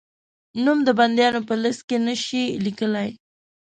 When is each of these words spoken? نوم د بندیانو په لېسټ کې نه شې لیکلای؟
نوم 0.63 0.77
د 0.87 0.89
بندیانو 0.99 1.41
په 1.47 1.53
لېسټ 1.61 1.81
کې 1.89 1.97
نه 2.05 2.15
شې 2.23 2.43
لیکلای؟ 2.65 3.09